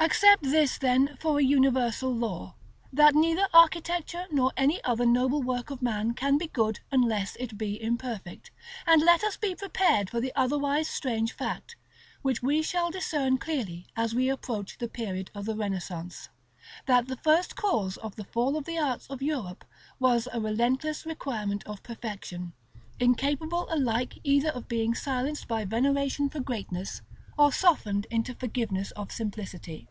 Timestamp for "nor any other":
4.30-5.04